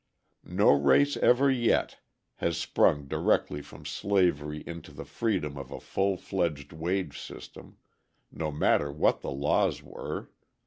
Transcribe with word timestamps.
No 0.49 0.71
race 0.71 1.15
ever 1.17 1.51
yet 1.51 1.99
has 2.37 2.57
sprung 2.57 3.05
directly 3.05 3.61
from 3.61 3.85
slavery 3.85 4.63
into 4.65 4.91
the 4.91 5.05
freedom 5.05 5.59
of 5.59 5.69
a 5.71 5.79
full 5.79 6.17
fledged 6.17 6.73
wage 6.73 7.19
system, 7.21 7.77
no 8.31 8.51
matter 8.51 8.91
what 8.91 9.21
the 9.21 9.29
laws 9.29 9.83
were. 9.83 10.31